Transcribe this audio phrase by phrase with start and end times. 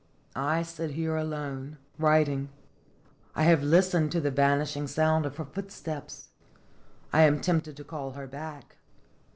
[0.33, 2.49] 1 sit here alone, writing.
[3.35, 6.29] I have listened to the vanishing sound of her footsteps;
[7.13, 8.77] I am tempted to call them back.